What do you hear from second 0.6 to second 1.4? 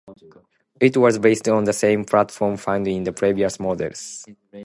It was